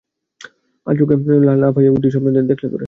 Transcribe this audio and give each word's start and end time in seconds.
আচুক্কা 0.87 1.15
লাফাইয়া 1.61 1.91
উডি 1.95 2.09
স্বপ্নে 2.13 2.31
দ্যাকলে 2.39 2.55
তোরে। 2.63 2.67